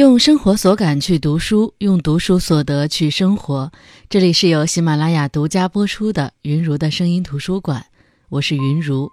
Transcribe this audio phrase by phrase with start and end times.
[0.00, 3.70] 用生活所感去读书，用读书所得去生活。
[4.08, 7.84] 这里是由喜马拉雅独家播出的云如的声音图书馆，
[8.30, 9.12] 我是云如。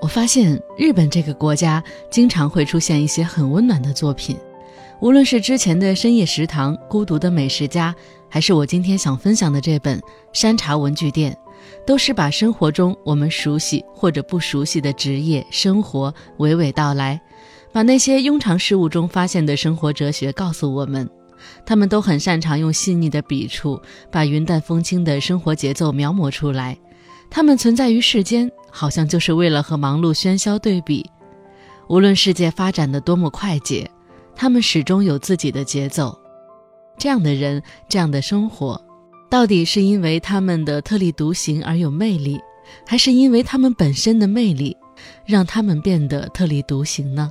[0.00, 4.34] 我发现日本这个国家经常会出现一些很温暖的作品，
[5.02, 7.94] 无论是之前的深夜食堂、孤独的美食家，
[8.30, 10.00] 还是我今天想分享的这本
[10.32, 11.32] 《山茶文具店》。
[11.86, 17.20] 都是把生活中我们熟悉或者不熟悉的职业生活娓娓道来，
[17.72, 21.08] 把那些庸常事物中发现的生活哲学告诉我们。
[21.64, 26.76] 他们都很擅长用细腻的笔触，把云淡风轻的生活节奏描摹出来。
[27.30, 31.08] 他们存在于世间，好像就是为了和忙碌喧嚣对比。
[31.88, 33.88] 无论世界发展的多么快捷，
[34.34, 36.18] 他们始终有自己的节奏。
[36.98, 38.82] 这样的人，这样的生活。
[39.30, 42.40] 到底是因为他们的特立独行而有魅力，
[42.86, 44.76] 还是因为他们本身的魅力
[45.26, 47.30] 让他们变得特立独行呢？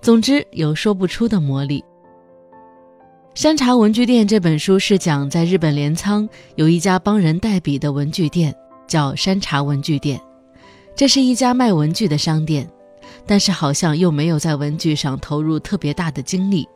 [0.00, 1.80] 总之，有说不出的魔力。
[3.40, 8.54] 《山茶文具店》这本书是讲在日本镰仓有一家帮人代笔的文具店，
[8.86, 10.20] 叫山茶文具店。
[10.94, 12.68] 这是一家卖文具的商店，
[13.24, 16.68] 但是好像又没有在文具上投入特别大的精力，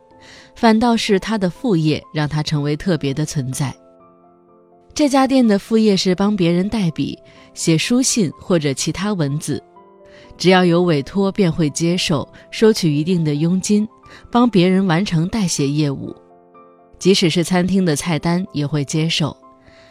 [0.55, 3.75] 反倒是他的副业让他成为特别的存在。
[4.97, 7.19] 这家店的副业是帮别人代笔、
[7.53, 9.63] 写书信或者其他文字，
[10.39, 13.87] 只要有委托便会接受，收取一定的佣金，
[14.33, 16.17] 帮别人完成代写业务。
[16.99, 19.37] 即使是餐厅的菜单也会接受，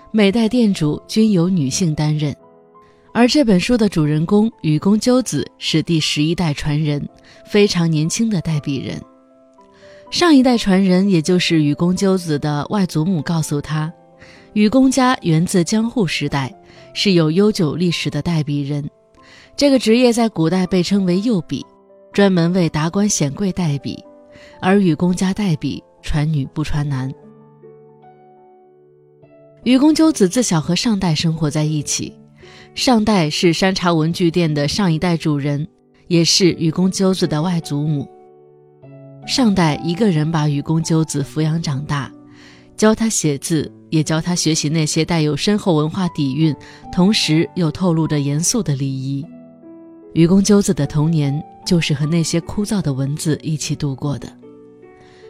[0.09, 2.35] 每代店主均由女性担任。
[3.13, 7.07] 而这本书的主人公雨宫鸠子是第十一代传人，
[7.45, 8.99] 非常年轻的代笔人。
[10.09, 13.93] 上一代传人，也就是雨宫鸠子的外祖母，告诉他。
[14.55, 16.49] 雨公家源自江户时代，
[16.93, 18.89] 是有悠久历史的代笔人。
[19.57, 21.61] 这个职业在古代被称为右笔，
[22.13, 24.01] 专门为达官显贵代笔。
[24.61, 27.11] 而雨公家代笔传女不传男。
[29.65, 32.17] 雨宫鸠子自小和上代生活在一起，
[32.73, 35.67] 上代是山茶文具店的上一代主人，
[36.07, 38.09] 也是雨宫鸠子的外祖母。
[39.27, 42.09] 上代一个人把雨宫鸠子抚养长大，
[42.77, 43.69] 教他写字。
[43.95, 46.53] 也教他学习那些带有深厚文化底蕴，
[46.91, 49.25] 同时又透露着严肃的礼仪。
[50.13, 54.27] 愚公鸠子的童年就是和那些枯燥的文字一起度过的。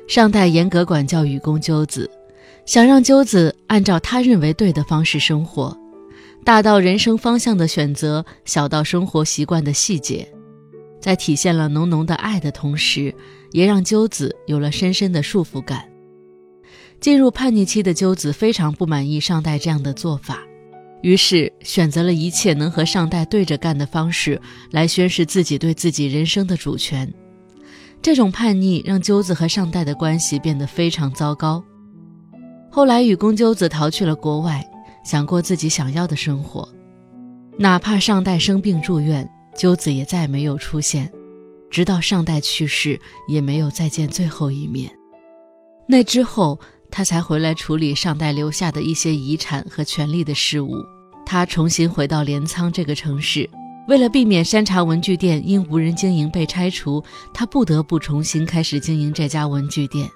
[0.07, 2.09] 上代严格管教愚公鸠子，
[2.65, 5.77] 想让鸠子按照他认为对的方式生活，
[6.43, 10.27] 大到人生方向的选择，小到生活习惯的细节，
[10.99, 13.13] 在体现了浓浓的爱的同时，
[13.51, 15.87] 也让鸠子有了深深的束缚感。
[17.05, 20.39] 进入叛逆期的鸠子非常不满意上代这样的做法，
[21.03, 27.13] 于是选择了一切能和上代对着干的方式来宣示自己对自己人生的主权。
[28.01, 31.63] 这种叛逆让鸠子和上代的关系变得非常糟糕。
[32.71, 34.67] 后来，雨宫鸠子逃去了国外，
[35.03, 36.67] 想过自己想要的生活。
[37.55, 41.11] 哪怕上代生病住院，鸠子也再没有出现，
[41.69, 44.91] 直到上代去世，也没有再见最后一面。
[45.87, 46.59] 那之后。
[46.97, 50.81] 他才回来处理上代留下的一些遗产和权力的事务。
[51.25, 53.49] 他重新回到镰仓这个城市，
[53.89, 57.03] 为了避免山茶文具店因无人经营被拆除，
[57.33, 60.09] 他不得不重新开始经营这家文具店，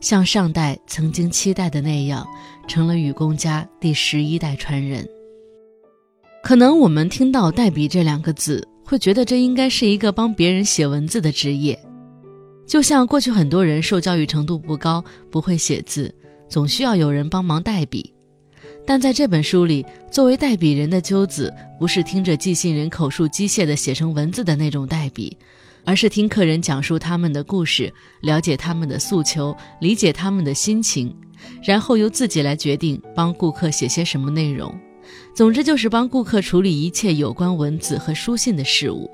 [0.00, 2.24] 像上代曾经期待的那样，
[2.68, 5.04] 成了雨宫家第十一代传人。
[6.44, 11.76] 可能我们听到“代笔”这两个字，会觉得这应该是一个帮别人写文字的职业。
[12.66, 16.12] 就像过去很多人受教育程度不高，不会写字，
[16.48, 18.12] 总需要有人帮忙代笔。
[18.84, 25.36] 但在这本书里，作为代笔人的鸠子，不是听着寄信人口述机械的写成文字的那种代笔，
[25.84, 31.14] 而是听客人讲述他们的故事，了解他们的诉求，理解他们的心情，
[31.64, 34.72] 然后由自己来决定帮顾客写些什么内容。
[35.34, 39.10] 总之，就是帮顾客处理一切有关文字和书信的事物。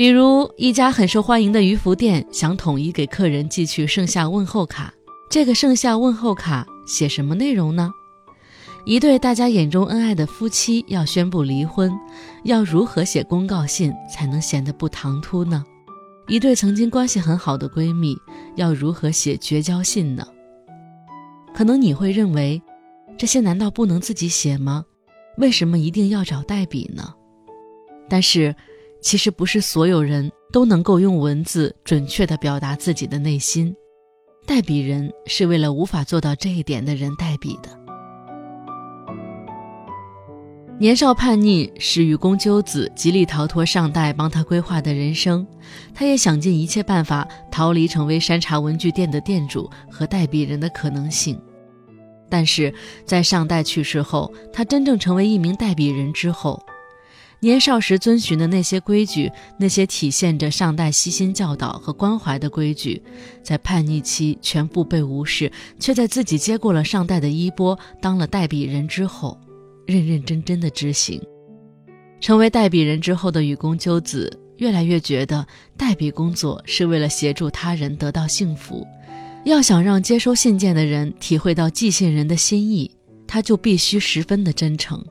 [0.00, 4.90] 比如一家很受欢迎的鱼服店想统一给客人寄去盛夏问候卡，
[5.28, 7.92] 这个盛夏问候卡写什么内容呢？
[8.86, 11.92] 一对大家眼中恩爱的夫妻要宣布离婚，
[12.44, 15.62] 要如何写公告信才能显得不唐突呢？
[16.28, 18.16] 一对曾经关系很好的闺蜜
[18.56, 20.26] 要如何写绝交信呢？
[21.52, 22.62] 可能你会认为，
[23.18, 24.82] 这些难道不能自己写吗？
[25.36, 27.12] 为什么一定要找代笔呢？
[28.08, 28.56] 但是。
[29.00, 33.74] 其实不是所有人都能够用文字准确地表达自己的内心，
[34.46, 37.80] 代笔人是为了无法做到这一点的人代笔的。
[40.78, 45.46] 年少叛逆使雨宫鸠子极力逃脱上代帮他规划的人生，
[45.94, 51.38] 他也想尽一切办法逃离成为山茶文具店的店主和代笔人的可能性。
[52.30, 52.72] 但是
[53.04, 56.58] 在上代去世后，他真正成为一名代笔人之后，
[57.40, 63.02] 年少时遵循的那些规矩，那些体现着上代悉心教导和关怀的规矩，
[63.42, 69.40] 在叛逆期全部被无视，却在自己接过了上代的衣钵，当了代笔人之后，
[69.86, 71.20] 认认真真的执行。
[72.20, 75.46] 成为代笔人之后的雨宫鸠子，越来越觉得
[75.78, 78.86] 代笔工作是为了协助他人得到幸福。
[79.46, 82.90] 要想让接收信件的人体会到寄信人的心意，
[83.26, 85.02] 他就必须十分的真诚。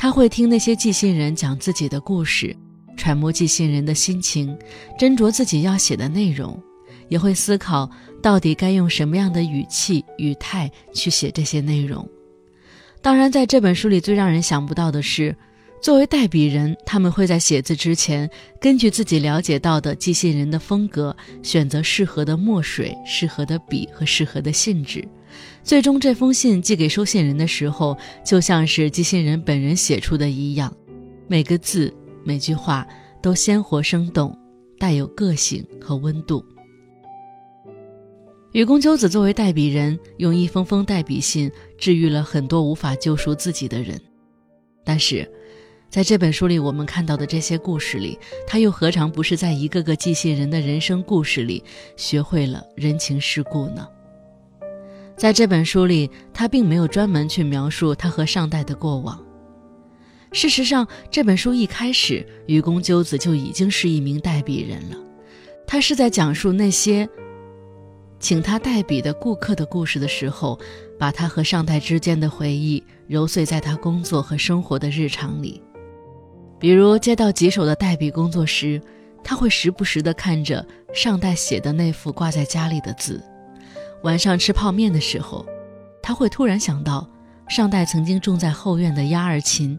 [0.00, 2.56] 他会听那些寄信人讲自己的故事，
[2.96, 4.56] 揣摩寄信人的心情，
[4.98, 6.58] 斟酌自己要写的内容，
[7.10, 7.86] 也会思考
[8.22, 12.08] 到底该用什么样的语气语态去写这些内容。
[13.02, 15.36] 当然，在这本书里最让人想不到的是。
[15.82, 25.06] 作为代笔人，他们会在写字之前，根据自己了解到的寄信人的风格，选择适合的墨水、适合的笔和适合的信纸。
[25.62, 30.74] 最终，这封信寄给收信人的时候，就像是寄信人本人写出的一样，
[31.28, 32.86] 每个字、每句话
[33.22, 34.36] 都鲜活生动，
[34.78, 36.44] 带有个性和温度。
[38.52, 44.00] 雨宫鸠子作为代笔人，用一封封代笔信治愈了很多无法救赎自己的人，
[44.84, 45.30] 但是。
[45.88, 48.16] 在这本书里，我们看到的这些故事里，
[48.46, 51.64] 他又何尝不是在一个个寄信人的人生故事里
[51.96, 53.88] 学会了人情世故呢？
[55.20, 59.22] 在这本书里，他并没有专门去描述他和上代的过往。
[60.32, 64.96] 事实上，这本书一开始，愚公鸠子就已经是一名代笔人了。
[65.66, 67.06] 他是在讲述那些
[68.18, 70.58] 请他代笔的顾客的故事的时候，
[70.98, 75.62] 把他和上代之间的回忆揉碎在他工作和生活的日常里。
[76.58, 78.80] 比如接到棘手的代笔工作时，
[79.22, 83.22] 他会时不时地看着上代写的那幅挂在家里的字。
[84.02, 85.44] 晚上吃泡面的时候，
[86.02, 87.08] 他会突然想到
[87.48, 89.78] 上代曾经种在后院的鸭儿芹。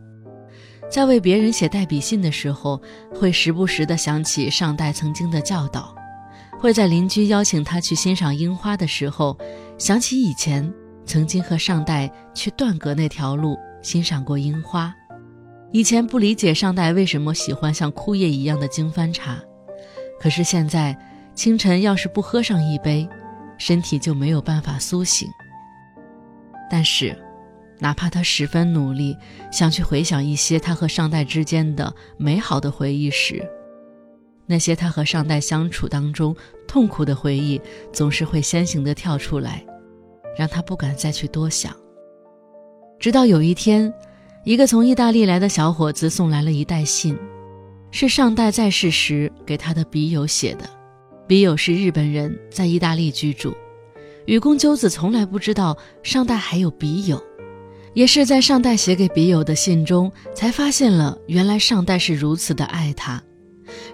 [0.89, 2.81] 在为别人写代笔信的时候，
[3.15, 5.95] 会时不时地想起上代曾经的教导。
[6.59, 9.37] 会在邻居邀请他去欣赏樱花的时候，
[9.77, 10.71] 想起以前
[11.05, 14.93] 曾经和上代去断阁那条路欣赏过樱花。
[15.71, 19.39] 以前不理解上代为什么喜欢像枯叶一样的经幡茶，
[20.19, 20.95] 可是现在
[21.33, 23.07] 清晨要是不喝上一杯，
[23.63, 25.29] 身体就没有办法苏醒。
[26.67, 27.15] 但是，
[27.77, 29.15] 哪怕他十分努力
[29.51, 33.47] 想去回想一些他和上代之间的美好的回忆时，
[34.47, 36.35] 那些他和上代相处当中
[36.67, 37.61] 痛苦的回忆
[37.93, 39.63] 总是会先行的跳出来，
[40.35, 41.71] 让他不敢再去多想。
[42.99, 43.93] 直到有一天。
[44.43, 47.15] 一个从意大利来的小伙子送来了一袋信，
[47.91, 50.67] 是上代在世时给他的笔友写的。
[51.31, 53.55] 笔友是日本人，在意大利居住。
[54.25, 57.23] 雨宫鸠子从来不知道上代还有笔友，
[57.93, 63.23] 也是在上代写给笔友的信中，才发现了原来上代是如此的爱他。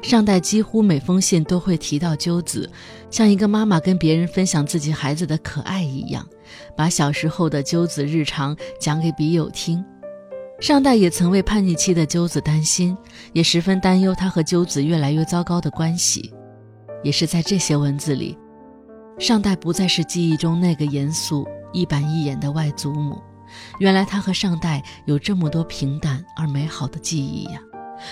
[0.01, 2.67] 上代几乎每封信都会提到鸠子，
[3.11, 6.27] 像一个妈妈跟别人分享自己孩子的可爱一样，
[6.75, 9.85] 把小时候的鸠子日常讲给笔友听。
[10.59, 12.97] 上代也曾为叛逆期的鸠子担心，
[13.31, 16.33] 也十分担忧他和鸠子越来越糟糕的关系。
[17.03, 18.37] 也是在这些文字里，
[19.19, 23.21] 上代不再是记忆中那个严肃、一板一眼的外祖母。
[23.79, 27.61] 原来他和上代有这么多平淡而美好的记忆呀！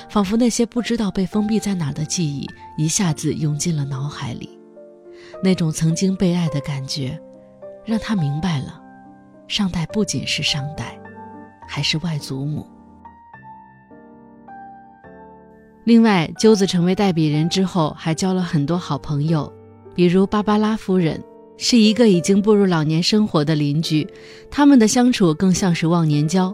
[0.10, 4.58] 仿佛那些不知道被封闭在哪儿的记忆，一下子涌进了脑海里。
[5.44, 7.20] 那种曾经被爱的感觉，
[7.86, 8.82] 让他明白了，
[9.48, 10.98] 上代不仅是上代。
[11.68, 12.66] 还是外祖母。
[15.86, 19.52] 另外，鸠子成为代笔人之后，还交了很多好朋友，
[19.94, 21.24] 比如芭芭拉夫人，
[21.58, 24.08] 是一个已经步入老年生活的邻居，
[24.50, 26.54] 他们的相处更像是忘年交。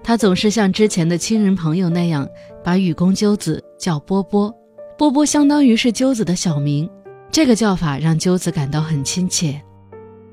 [0.00, 2.28] 他总是像之前的亲人朋友那样，
[2.62, 4.54] 把雨宫鸠子叫波波，
[4.96, 6.88] 波波相当于是鸠子的小名，
[7.32, 9.60] 这个叫法让鸠子感到很亲切，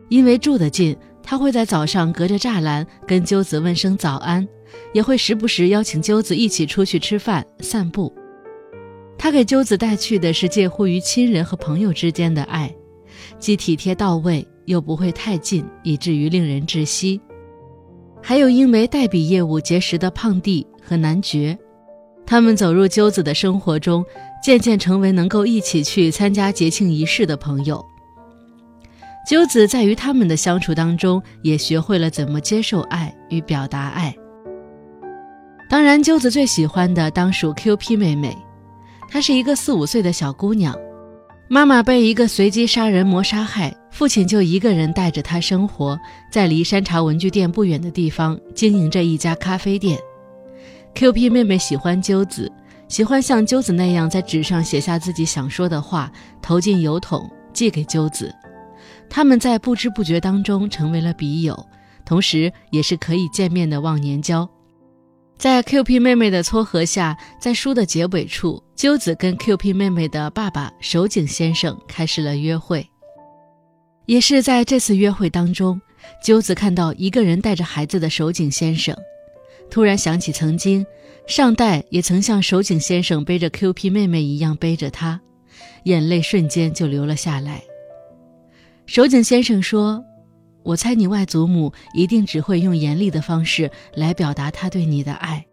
[0.09, 0.95] 因为住得近。
[1.27, 4.47] 他会在早上隔着栅栏跟鸠子问声早安，
[4.93, 8.13] 也会时不时邀请鸠子一起出去吃饭、散步。
[9.17, 12.73] 他给鸠子带去的是介乎于亲人和朋友之间的爱，
[13.39, 17.19] 既体贴到位，又不会太近，以至于令人窒息。
[18.21, 21.57] 还有因为代笔业务结识的胖弟和男爵，
[22.25, 24.03] 他们走入鸠子的生活中，
[24.43, 27.83] 渐渐成为能够一起去参加节庆仪式的朋友。
[29.27, 34.15] 鸠子在与他们的相处当中，也学会了怎么接受爱与表达爱。
[35.67, 38.37] 当然，鸠子最喜欢的当属 Q P 妹妹，
[39.09, 40.75] 她是一个四五岁的小姑娘，
[41.47, 45.97] 妈妈被一个随机杀人魔杀害，父亲就一个人带着她生活
[46.31, 49.97] 在离山茶文具店不远的地方，经营着一家咖啡店。
[50.93, 52.51] Q P 妹妹喜欢鸠子，
[52.87, 58.33] 喜欢像鸠子那样在纸上写下自己想说的话，投进邮筒寄给鸠子。
[59.09, 61.65] 他们在不知不觉当中成为了笔友，
[62.05, 64.49] 同时也是可以见面的忘年交。
[65.37, 72.87] 在 Q P 妹妹的撮合下，在书的结尾处，鸠子跟 Q P 妹妹的爸爸守井先生开始了约会。
[74.05, 75.79] 也是在这次约会当中，
[76.23, 78.95] 鸠子看到一个人带着孩子的守井先生，
[79.69, 80.85] 突然想起曾经
[81.27, 85.19] 上代也曾像守井先生背着 Q P 妹妹一样背着她，
[85.83, 87.61] 眼泪瞬间就流了下来。
[88.85, 90.03] 守井先生说。
[90.65, 95.45] 我猜你外祖母一定只会用严厉的方式来表达她对你的爱。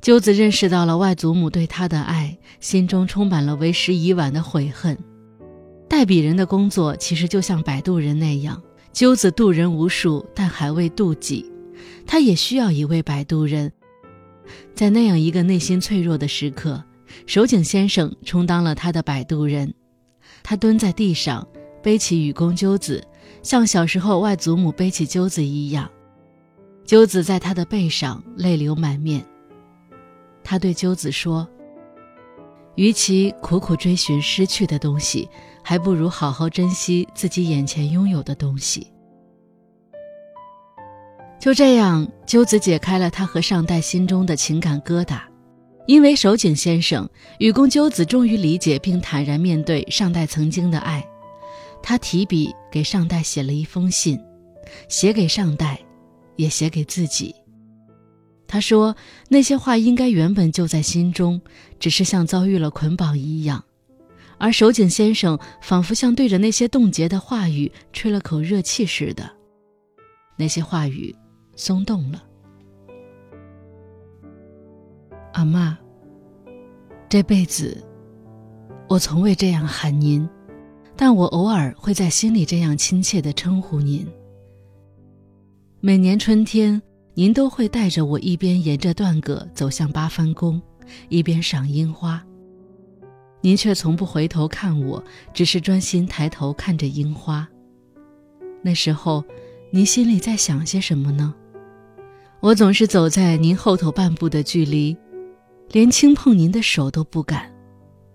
[0.00, 4.98] 鸠子认识到了外祖母对他的爱，心中充满了为时已晚的悔恨。
[5.88, 8.60] 代笔人的工作其实就像摆渡人那样，
[8.92, 11.50] 鸠子渡人无数，但还未渡己，
[12.06, 13.70] 他也需要一位摆渡人。
[14.74, 16.82] 在那样一个内心脆弱的时刻，
[17.26, 19.72] 守井先生充当了他的摆渡人。
[20.42, 21.46] 他蹲在地上，
[21.84, 23.04] 背起雨宫鸠子。
[23.42, 25.90] 像小时候外祖母背起鸠子一样，
[26.86, 29.22] 鸠子在他的背上泪流满面。
[30.42, 31.46] 他对鸠子说
[32.76, 35.28] ：“与其苦苦追寻失去的东西，
[35.62, 38.90] 还不如好好珍惜自己眼前拥有的东西。”
[41.38, 45.20] 就这样，鸠子解开了他和上代心中的情感疙瘩。
[45.86, 47.06] 因为守井先生，
[47.38, 51.06] 雨宫鸠子终于理解并坦然面对上代曾经的爱。
[51.86, 54.18] 他提笔给上代写了一封信，
[54.88, 55.78] 写给上代，
[56.36, 57.34] 也写给自己。
[58.46, 58.96] 他说
[59.28, 61.38] 那些话应该原本就在心中，
[61.78, 63.62] 只是像遭遇了捆绑一样。
[64.38, 69.30] 而守井先生仿佛像对着那些冻结的话语吹了口热气似的，
[70.38, 71.14] 那些话语
[71.54, 72.24] 松动了。
[75.34, 75.76] 阿妈，
[77.10, 77.76] 这辈子
[78.88, 80.26] 我从未这样喊您。
[80.96, 84.06] 但我偶尔会在心里这样亲切地称呼您。
[85.80, 86.80] 每年春天，
[87.14, 90.60] 您都会带着我一边沿着断葛走向八幡宫，
[91.08, 92.24] 一边赏樱花。
[93.40, 95.02] 您却从不回头看我，
[95.34, 97.46] 只是专心抬头看着樱花。
[98.62, 99.22] 那时候，
[99.70, 101.34] 您心里在想些什么呢？
[102.40, 104.96] 我总是走在您后头半步的距离，
[105.72, 107.52] 连轻碰您的手都不敢。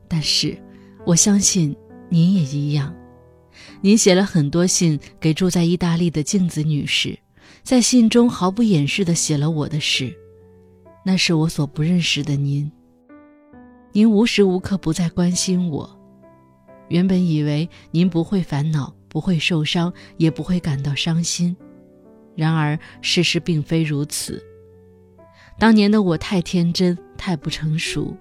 [0.07, 0.57] 但是，
[1.05, 1.75] 我相信。
[2.09, 2.93] 您也一样，
[3.81, 7.17] 您写了很多信给住在意大利的镜子女士，
[7.63, 10.11] 在信中毫不掩饰地写了我的事，
[11.05, 12.71] 那是我所不认识的您。
[13.91, 15.89] 您无时无刻不在关心我，
[16.87, 21.55] 原本以为您不会烦恼，不会受伤，也不会感到伤心，
[22.35, 24.43] 然而事实并非如此。
[25.59, 28.15] 当年的我太天真，太不成熟。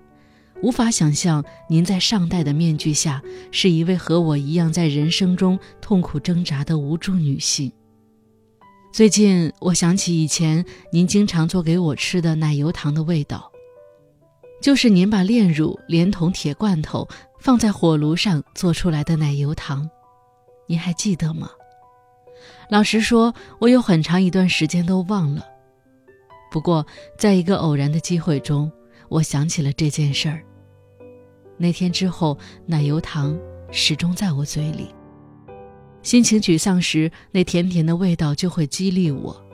[0.61, 3.23] 无法想象您在上代的面具下
[3.53, 7.73] 是一位和我一样在人生中痛苦挣扎的无助女性。
[8.93, 13.51] 最近我想起以前您经常做给我吃的奶油糖的味道，
[14.61, 17.07] 就是您把炼乳连同铁罐头
[17.39, 19.89] 放在火炉上做出来的奶油糖，
[20.67, 21.51] 您还记得吗？
[22.69, 25.47] 老实说，我有很长一段时间都忘了。
[26.51, 26.85] 不过，
[27.19, 28.71] 在一个偶然的机会中，
[29.09, 30.43] 我想起了这件事儿。
[31.57, 33.39] 那天之后，奶油糖
[33.71, 34.89] 始终在我嘴里。
[36.03, 39.45] 心情沮丧时，那甜甜的味道就会激励我。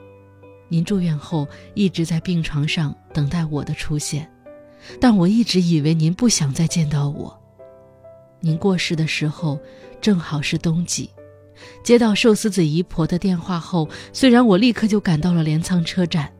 [0.67, 4.31] 您住院后一直在病床上等待我的出现，
[4.99, 7.35] 但我一直以为您不想再见到我。
[8.39, 9.59] 您过世的时候
[9.99, 11.09] 正好是冬季，
[11.83, 16.31] 接到寿司子姨婆的电话后，虽然我立刻就赶到了镰仓车站，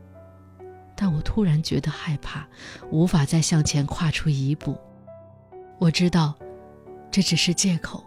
[0.96, 2.48] 但我突然觉得害怕，
[2.90, 4.78] 无法再向前跨出一步。
[5.78, 6.34] 我知道，
[7.12, 8.04] 这只是借口，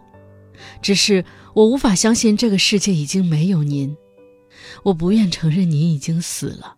[0.81, 3.95] 只是我无法相信这个世界已经没有您。
[4.83, 6.75] 我不愿承认您已经死了。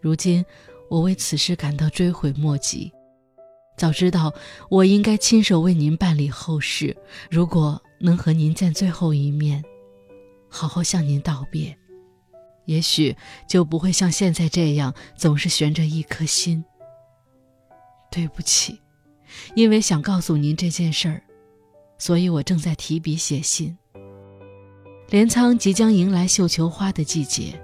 [0.00, 0.44] 如今，
[0.88, 2.90] 我为此事感到追悔莫及。
[3.76, 4.34] 早知道
[4.68, 6.96] 我应该亲手为您办理后事，
[7.30, 9.62] 如果能和您见最后一面，
[10.48, 11.77] 好好向您道别，
[12.68, 13.16] 也许
[13.48, 16.62] 就不会像现在这样总是悬着一颗心。
[18.10, 18.78] 对不起。
[19.54, 21.22] 因为想告诉您这件事儿，
[21.98, 23.76] 所以我正在提笔写信。
[25.08, 27.58] 镰仓即将迎来绣球花的季节，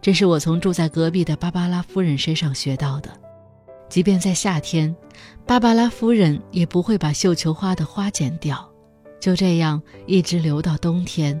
[0.00, 3.10] 这是我从住在隔壁的芭芭拉夫人身上学到的。
[3.88, 4.94] 即便在夏天，
[5.46, 8.68] 芭芭拉夫人也不会把绣球花的花剪掉，
[9.20, 11.40] 就这样一直留到冬天。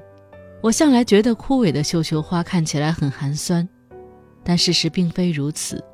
[0.64, 3.68] 我向来觉得枯萎的绣球花看起来很寒酸，
[4.42, 5.84] 但事实并非如此。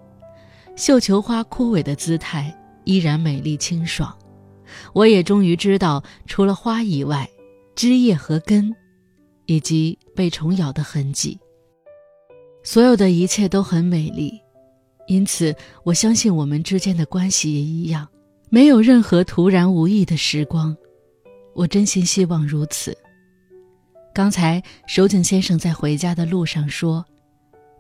[0.77, 4.17] 绣球花枯萎的姿态依然美丽清爽。
[4.93, 7.29] 我也终于知道，除了花以外，
[7.75, 8.73] 枝叶和根，
[9.47, 11.37] 以及被虫咬的痕迹，
[12.63, 14.41] 所有的一切都很美丽。
[15.09, 18.07] 因此，我相信我们之间的关系也一样，
[18.49, 20.77] 没有任何突然无意的时光。
[21.55, 22.97] 我真心希望如此。
[24.13, 27.05] 刚才守井先生在回家的路上说，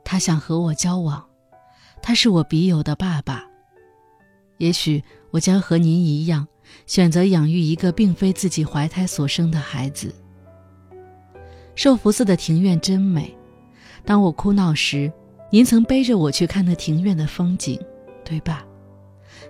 [0.05, 1.25] 他想和我交往，
[2.01, 3.45] 他是我笔友的爸爸。
[4.59, 6.47] 也许我将和您一样，
[6.87, 10.15] 选择养育一个并非自己怀胎所生的孩子。
[11.75, 13.35] 寿福寺的庭院真美，
[14.05, 15.13] 当我哭闹时。
[15.53, 17.77] 您曾背着我去看那庭院的风景，
[18.25, 18.65] 对吧？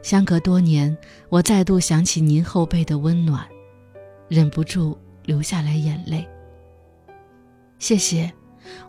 [0.01, 0.97] 相隔多年，
[1.29, 3.47] 我再度想起您后背的温暖，
[4.27, 4.97] 忍不住
[5.27, 6.27] 流下来眼泪。
[7.81, 8.31] 谢谢，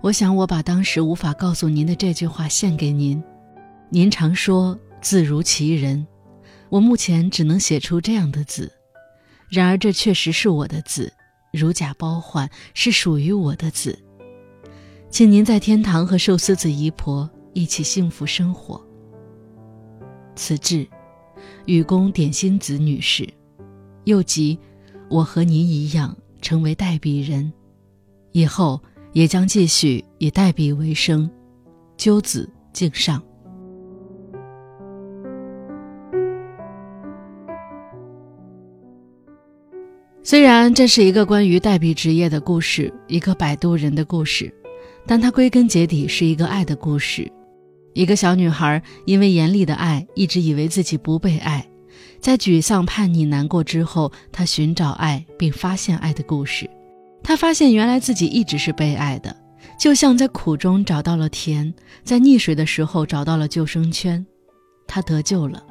[0.01, 3.24] 我想我把当时无法告诉您的这句话献给您。
[3.89, 6.05] 您常说字如其人，
[6.67, 8.69] 我目前只能写出这样的字，
[9.50, 11.12] 然而这确实是我的字，
[11.53, 13.98] 如假包换，是属于我的字。
[15.10, 18.86] 请您在天堂和寿司子姨婆一起幸福生活。
[20.36, 20.86] 此致，
[21.65, 23.25] 雨宫点心子女士，
[24.03, 24.60] 又即
[25.10, 27.51] 我和您一样成为代笔人，
[28.31, 28.79] 以后
[29.13, 31.29] 也将继续以代笔为生。
[31.97, 33.21] 鸠子敬上。
[40.23, 44.53] 虽然这是一个关于代笔职业的故事，一个摆渡人的故事。
[45.05, 47.29] 但它归根结底是一个爱的故事，
[47.93, 51.67] 一个小女孩因为严厉的爱，一直以为自己不被爱，
[52.19, 56.69] 在沮丧、叛逆、难过之后，她寻找爱并发现爱的故事。
[57.24, 59.36] 他发现原来自己一直是被爱的，
[59.79, 64.25] 就像在苦中找到了甜，在溺水的时候找到了救生圈，
[64.88, 65.64] 他得救了，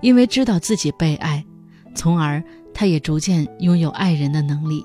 [0.00, 1.44] 因为知道自己被爱，
[1.94, 2.42] 从而
[2.74, 4.84] 他也逐渐拥有爱人的能力。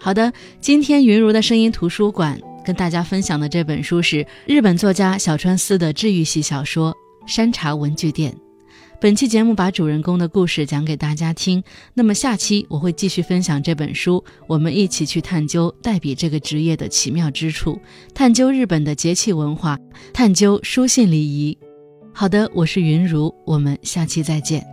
[0.00, 2.40] 好的，今天云如的声音图书馆。
[2.64, 6.90] 跟大家分享的这本书是日本作家小川思的治愈系小说
[7.30, 8.32] 《山茶文具店》。
[9.04, 11.62] 本期节目把主人公的故事讲给大家听，
[11.92, 17.78] 那么下期我会继续分享这本书，我们一起去探究代笔这个职业的奇妙之处，
[18.14, 19.78] 探究日本的节气文化，
[20.14, 21.58] 探究书信礼仪。
[22.14, 24.66] 好的，我是云如，我们下期再见。